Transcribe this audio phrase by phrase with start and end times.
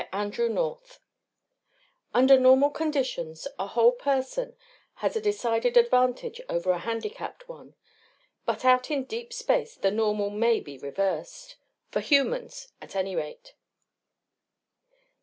[0.11, 0.97] Andrew North_
[2.11, 4.55] Under normal conditions a whole person
[4.95, 7.75] has a decided advantage over a handicapped one.
[8.43, 11.55] But out in deep space the normal may be reversed
[11.91, 13.53] for humans at any rate.